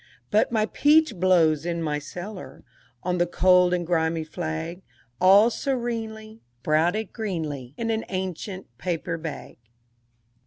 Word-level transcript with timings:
But 0.31 0.51
my 0.51 0.65
"peachblows" 0.65 1.63
in 1.63 1.85
the 1.85 1.99
cellar, 1.99 2.63
On 3.03 3.19
the 3.19 3.27
cold 3.27 3.71
and 3.71 3.85
grimy 3.85 4.23
flag, 4.23 4.81
All 5.19 5.51
serenely 5.51 6.41
Sprouted 6.63 7.13
greenly 7.13 7.75
In 7.77 7.91
an 7.91 8.05
ancient 8.09 8.75
paper 8.79 9.19
bag. 9.19 9.57